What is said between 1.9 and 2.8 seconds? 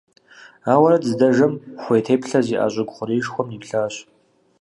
теплъэ зиIэ